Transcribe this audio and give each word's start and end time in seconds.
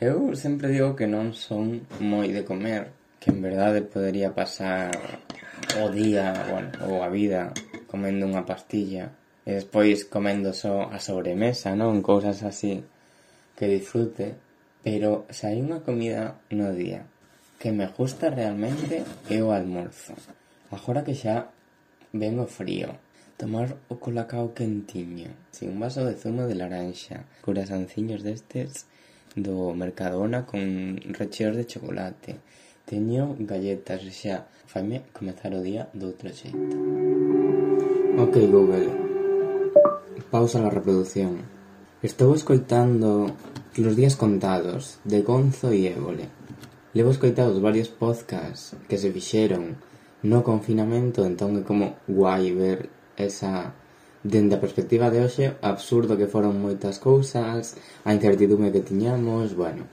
Eu 0.00 0.34
sempre 0.34 0.72
digo 0.72 0.96
que 0.96 1.04
non 1.04 1.36
son 1.36 1.84
moi 2.00 2.32
de 2.32 2.40
comer, 2.40 2.88
que 3.20 3.28
en 3.28 3.44
verdade 3.44 3.84
podería 3.84 4.32
pasar 4.32 4.96
o 5.76 5.92
día, 5.92 6.32
bueno, 6.48 6.72
ou 6.88 7.04
a 7.04 7.12
vida 7.12 7.52
comendo 7.84 8.24
unha 8.24 8.48
pastilla 8.48 9.12
e 9.44 9.60
despois 9.60 10.08
comendo 10.08 10.56
só 10.56 10.88
a 10.88 10.96
sobremesa, 11.04 11.76
non? 11.76 12.00
Cousas 12.00 12.40
así 12.48 12.80
que 13.52 13.68
disfrute, 13.68 14.40
pero 14.80 15.28
se 15.28 15.52
hai 15.52 15.60
unha 15.60 15.84
comida 15.84 16.40
no 16.48 16.72
día 16.72 17.04
que 17.60 17.68
me 17.68 17.84
gusta 17.92 18.32
realmente 18.32 19.04
é 19.28 19.44
o 19.44 19.52
almorzo. 19.52 20.16
Agora 20.72 21.04
que 21.04 21.12
xa 21.12 21.52
ven 22.16 22.40
o 22.40 22.48
frío, 22.48 22.96
tomar 23.36 23.76
o 23.92 24.00
colacao 24.00 24.56
quentiño, 24.56 25.28
sin 25.52 25.76
un 25.76 25.84
vaso 25.84 26.08
de 26.08 26.16
zumo 26.16 26.48
de 26.48 26.56
laranxa, 26.56 27.28
curasanciños 27.44 28.24
destes 28.24 28.88
do 29.36 29.74
Mercadona 29.74 30.46
con 30.46 30.96
recheos 31.12 31.56
de 31.56 31.66
chocolate. 31.66 32.38
Teño 32.86 33.36
galletas 33.38 34.02
e 34.02 34.10
xa 34.10 34.46
faime 34.66 35.06
comezar 35.12 35.54
o 35.54 35.62
día 35.62 35.86
do 35.94 36.10
outro 36.10 36.30
xeito. 36.34 36.76
Ok, 38.18 38.34
Google. 38.50 38.90
Pausa 40.30 40.62
la 40.62 40.70
reproducción. 40.70 41.42
Estou 42.02 42.34
escoitando 42.34 43.36
Los 43.76 43.94
días 43.94 44.16
contados, 44.16 44.98
de 45.04 45.22
Gonzo 45.22 45.70
e 45.70 45.86
Évole. 45.86 46.26
Levo 46.92 47.12
escoitados 47.12 47.62
varios 47.62 47.86
podcasts 47.86 48.74
que 48.88 48.98
se 48.98 49.12
fixeron 49.14 49.78
no 50.26 50.42
confinamento, 50.42 51.22
entón 51.22 51.54
é 51.54 51.62
como 51.62 52.02
guai 52.10 52.50
ver 52.50 52.90
esa 53.14 53.72
Dende 54.20 54.56
a 54.56 54.62
perspectiva 54.62 55.08
de 55.08 55.24
hoxe, 55.24 55.56
absurdo 55.64 56.18
que 56.20 56.28
foron 56.28 56.60
moitas 56.60 57.00
cousas, 57.00 57.76
a 58.04 58.12
incertidume 58.12 58.68
que 58.68 58.84
tiñamos, 58.84 59.56
bueno. 59.56 59.88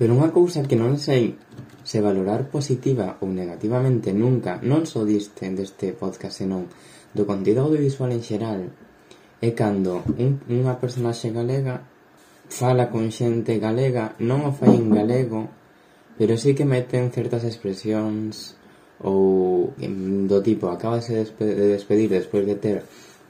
Pero 0.00 0.16
unha 0.16 0.32
cousa 0.32 0.64
que 0.64 0.78
non 0.78 0.96
sei 0.96 1.36
se 1.84 2.00
valorar 2.00 2.48
positiva 2.48 3.20
ou 3.20 3.28
negativamente 3.28 4.16
nunca, 4.16 4.56
non 4.64 4.88
só 4.88 5.04
diste 5.04 5.44
deste 5.52 5.92
podcast, 5.92 6.40
senón 6.40 6.72
do 7.12 7.28
contido 7.28 7.68
audiovisual 7.68 8.10
en 8.16 8.24
xeral, 8.24 8.60
é 9.44 9.50
cando 9.52 10.00
un, 10.16 10.40
unha 10.48 10.80
personaxe 10.80 11.28
galega 11.28 11.84
fala 12.52 12.90
con 12.90 13.10
xente 13.10 13.58
galega, 13.58 14.14
non 14.20 14.44
o 14.44 14.52
fai 14.52 14.76
en 14.76 14.92
galego, 14.92 15.48
pero 16.20 16.36
sí 16.36 16.52
que 16.52 16.68
meten 16.68 17.08
certas 17.08 17.48
expresións 17.48 18.54
ou 19.00 19.72
do 20.28 20.38
tipo 20.44 20.68
acabase 20.68 21.16
de 21.16 21.24
despedir 21.74 22.12
despois 22.12 22.44
de 22.46 22.56
ter 22.60 22.78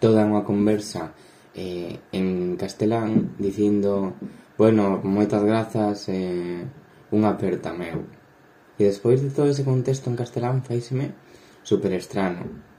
toda 0.03 0.27
unha 0.27 0.43
conversa 0.43 1.15
eh, 1.55 2.03
en 2.11 2.59
castelán 2.59 3.39
dicindo 3.39 4.19
bueno, 4.59 4.99
moitas 5.07 5.47
grazas 5.47 6.11
eh, 6.11 6.67
unha 7.15 7.39
aperta 7.39 7.71
meu 7.71 8.03
e 8.77 8.83
despois 8.83 9.23
de 9.23 9.31
todo 9.31 9.47
ese 9.55 9.63
contexto 9.63 10.11
en 10.11 10.19
castelán 10.19 10.67
faíseme 10.67 11.15
super 11.63 11.95
estrano 11.95 12.73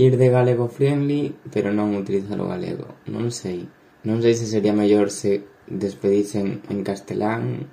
ir 0.00 0.16
de 0.16 0.28
galego 0.30 0.68
friendly 0.68 1.36
pero 1.52 1.72
non 1.76 1.92
utilizar 1.92 2.40
o 2.40 2.48
galego. 2.48 2.96
Non 3.04 3.28
sei. 3.28 3.68
Non 4.08 4.24
sei 4.24 4.32
se 4.32 4.48
sería 4.48 4.72
mellor 4.72 5.12
se 5.12 5.44
despedisen 5.68 6.64
en 6.72 6.80
castelán. 6.80 7.68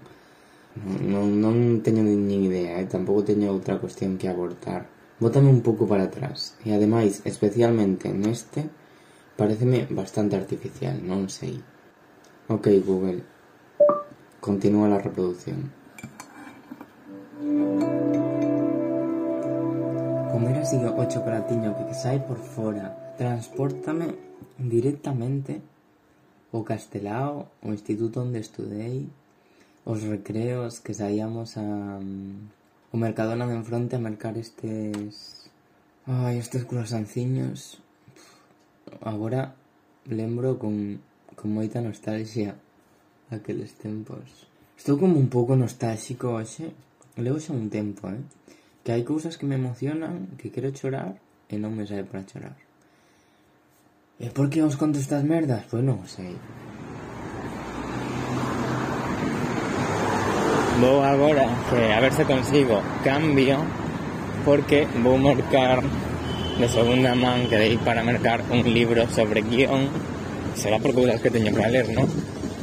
Non, 1.08 1.39
non 1.39 1.80
teño 1.82 2.04
nin 2.04 2.28
idea 2.44 2.78
e 2.78 2.86
eh? 2.86 2.92
tampouco 2.92 3.23
teño 3.23 3.48
outra 3.56 3.80
cuestión 3.80 4.20
que 4.20 4.28
abortar. 4.28 4.92
Bótame 5.23 5.50
un 5.50 5.64
pouco 5.64 5.88
para 5.88 6.11
atrás. 6.11 6.59
E 6.67 6.76
ademais 6.76 7.23
especialmente 7.23 8.11
neste 8.11 8.67
pareceme 9.38 9.85
bastante 9.89 10.35
artificial, 10.35 10.97
non 11.05 11.30
sei. 11.30 11.61
Ok, 12.49 12.67
Google. 12.81 13.21
Continúa 14.41 14.89
la 14.89 14.97
reproducción. 14.97 15.71
Comer 20.33 20.58
así 20.58 20.75
o 20.81 21.03
chocolatiño 21.05 21.77
que 21.77 21.93
sai 21.93 22.17
por 22.19 22.41
fora 22.41 23.14
transportame 23.17 24.17
directamente 24.58 25.61
o 26.52 26.64
Castelao, 26.64 27.49
o 27.61 27.73
instituto 27.73 28.21
onde 28.21 28.39
estudei, 28.39 29.09
os 29.86 30.02
recreos 30.02 30.80
que 30.80 30.93
saíamos 30.93 31.58
a 31.58 31.99
um, 32.02 32.49
o 32.92 32.97
Mercadona 32.97 33.45
de 33.45 33.55
enfronte 33.55 33.95
a 33.95 33.99
mercar 33.99 34.37
estes 34.37 35.49
ai, 36.08 36.39
estes 36.39 36.64
croissanciños 36.64 37.83
agora 39.02 39.55
lembro 40.08 40.58
con, 40.58 40.99
con 41.36 41.49
moita 41.52 41.81
nostalgia 41.81 42.55
aqueles 43.30 43.75
tempos. 43.75 44.48
Estou 44.77 44.95
como 44.95 45.20
un 45.20 45.27
pouco 45.27 45.55
nostálxico 45.58 46.37
hoxe, 46.37 46.71
levo 47.17 47.42
xa 47.42 47.52
un 47.52 47.67
tempo, 47.67 48.08
eh? 48.08 48.21
Que 48.86 48.95
hai 48.95 49.03
cousas 49.03 49.36
que 49.36 49.49
me 49.49 49.59
emocionan, 49.59 50.37
que 50.39 50.53
quero 50.53 50.71
chorar 50.71 51.20
e 51.52 51.59
non 51.59 51.76
me 51.76 51.83
sae 51.83 52.08
para 52.08 52.23
chorar. 52.23 52.55
E 54.17 54.31
por 54.31 54.49
que 54.49 54.64
os 54.64 54.80
conto 54.80 54.97
estas 54.97 55.21
merdas? 55.27 55.67
Pois 55.67 55.83
non 55.83 56.02
sei. 56.08 56.33
Vou 60.77 61.02
agora, 61.02 61.49
que 61.70 61.81
a 61.89 61.99
ver 61.99 62.14
se 62.14 62.23
consigo 62.23 62.80
cambio, 63.03 63.58
porque 64.45 64.86
vou 65.02 65.17
marcar 65.17 65.81
de 66.60 66.68
segunda 66.68 67.14
man 67.14 67.45
que 67.45 67.58
dei 67.58 67.78
para 67.78 68.02
mercar 68.02 68.42
un 68.50 68.66
libro 68.66 69.06
sobre 69.14 69.42
guión. 69.42 69.90
Será 70.58 70.82
por 70.82 70.94
cousas 70.94 71.22
que 71.22 71.30
teño 71.30 71.54
para 71.54 71.70
ler, 71.70 71.86
non? 71.94 72.10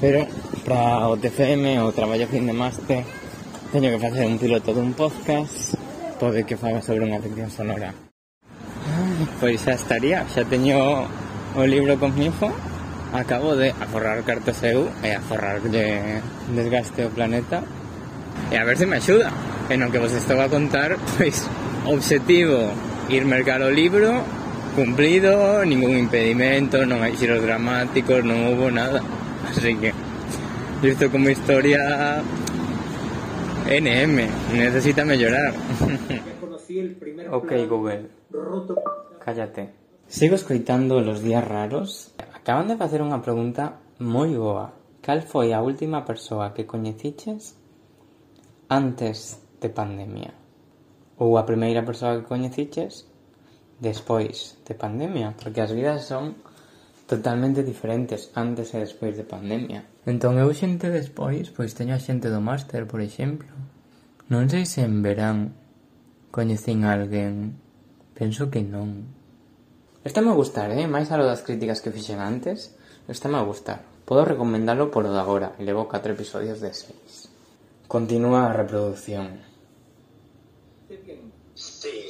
Pero 0.02 0.26
para 0.66 1.06
o 1.06 1.14
TFM 1.14 1.78
o 1.78 1.94
traballo 1.94 2.26
fin 2.26 2.46
de 2.46 2.54
máster 2.54 3.06
teño 3.70 3.90
que 3.90 4.02
facer 4.02 4.26
un 4.26 4.38
piloto 4.38 4.74
dun 4.74 4.94
podcast 4.94 5.78
pode 6.18 6.42
que 6.42 6.58
faga 6.58 6.82
sobre 6.82 7.06
unha 7.06 7.22
ficción 7.22 7.50
sonora. 7.50 7.94
Pois 9.38 9.62
xa 9.62 9.78
estaría, 9.78 10.26
xa 10.26 10.42
teño 10.42 11.06
o 11.54 11.62
libro 11.62 11.94
comigo 11.98 12.50
Acabo 13.14 13.54
de 13.54 13.70
aforrar 13.70 14.26
cartas 14.26 14.58
eu 14.66 14.90
e 15.06 15.14
eh, 15.14 15.14
aforrar 15.14 15.62
de 15.62 16.18
desgaste 16.50 17.06
o 17.06 17.14
planeta. 17.14 17.62
E 18.50 18.58
a 18.58 18.66
ver 18.66 18.74
se 18.74 18.90
me 18.90 18.98
axuda 18.98 19.30
E 19.70 19.78
o 19.78 19.88
que 19.88 20.02
vos 20.02 20.10
estou 20.12 20.36
a 20.42 20.50
contar, 20.50 20.98
pois, 21.16 21.46
objetivo. 21.86 22.74
Ir 23.08 23.24
mercar 23.24 23.62
o 23.62 23.70
libro 23.70 24.22
cumplido, 24.74 25.64
ningún 25.64 25.96
impedimento 25.96 26.82
non 26.82 27.04
hai 27.06 27.14
xiros 27.14 27.38
dramáticos 27.38 28.26
non 28.26 28.50
houve 28.50 28.74
nada. 28.74 28.98
Así 29.48 29.76
que 29.78 29.94
isto 30.82 31.06
como 31.08 31.30
historia 31.30 31.80
NM 33.64 34.16
necesita 34.52 35.06
mellorar 35.06 35.54
ok 37.38 37.50
Google. 37.70 38.10
cállate. 39.22 39.72
Sigo 40.06 40.34
escoitando 40.34 41.00
los 41.00 41.22
días 41.22 41.46
raros. 41.46 42.12
Acaban 42.34 42.68
de 42.68 42.76
facer 42.76 43.00
unha 43.00 43.24
pregunta 43.24 43.80
moi 44.02 44.34
boa. 44.36 44.76
Cal 45.00 45.24
foi 45.24 45.54
a 45.56 45.62
última 45.64 46.04
persoa 46.04 46.52
que 46.52 46.68
coñeciches 46.68 47.56
antes 48.68 49.40
de 49.62 49.68
pandemia 49.72 50.43
ou 51.18 51.38
a 51.38 51.46
primeira 51.46 51.86
persoa 51.86 52.18
que 52.18 52.28
coñeciches 52.28 53.06
despois 53.78 54.58
de 54.66 54.74
pandemia, 54.74 55.34
porque 55.38 55.62
as 55.62 55.70
vidas 55.70 56.06
son 56.06 56.38
totalmente 57.06 57.62
diferentes 57.62 58.32
antes 58.34 58.72
e 58.72 58.80
despois 58.80 59.14
de 59.14 59.28
pandemia. 59.28 59.84
Entón 60.08 60.40
eu 60.40 60.48
xente 60.56 60.88
despois, 60.88 61.52
pois 61.52 61.76
teño 61.76 61.94
a 61.94 62.00
xente 62.00 62.32
do 62.32 62.40
máster, 62.40 62.88
por 62.88 63.04
exemplo. 63.04 63.52
Non 64.32 64.48
sei 64.48 64.64
se 64.64 64.80
en 64.82 65.04
verán 65.04 65.52
coñecín 66.32 66.88
a 66.88 66.96
alguén. 66.96 67.60
Penso 68.16 68.48
que 68.48 68.64
non. 68.64 69.12
Esta 70.00 70.24
me 70.24 70.32
gustar, 70.32 70.72
eh? 70.72 70.88
Máis 70.88 71.12
a 71.12 71.20
lo 71.20 71.28
das 71.28 71.44
críticas 71.44 71.84
que 71.84 71.92
fixen 71.92 72.20
antes, 72.24 72.72
esta 73.08 73.28
me 73.28 73.40
gustar. 73.44 73.84
Podo 74.04 74.24
recomendalo 74.24 74.90
polo 74.92 75.12
de 75.12 75.20
agora, 75.20 75.56
levo 75.60 75.88
4 75.88 76.12
episodios 76.12 76.60
de 76.60 76.72
6. 76.72 77.88
Continúa 77.88 78.48
a 78.48 78.56
reproducción. 78.56 79.53
see 81.56 82.03